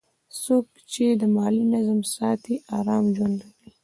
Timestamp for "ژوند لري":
3.15-3.69